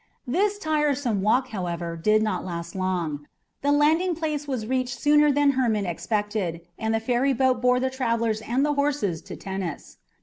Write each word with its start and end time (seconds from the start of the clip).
This 0.25 0.57
tiresome 0.57 1.21
walk, 1.21 1.49
however, 1.49 1.95
did 1.95 2.23
not 2.23 2.43
last 2.43 2.73
long; 2.73 3.27
the 3.61 3.71
landing 3.71 4.15
place 4.15 4.47
was 4.47 4.65
reached 4.65 4.99
sooner 4.99 5.31
than 5.31 5.51
Hermon 5.51 5.85
expected, 5.85 6.61
and 6.75 6.91
the 6.91 6.99
ferryboat 6.99 7.61
bore 7.61 7.79
the 7.79 7.91
travellers 7.91 8.41
and 8.41 8.65
the 8.65 8.73
horses 8.73 9.21
to 9.21 9.35
Tennis. 9.35 9.97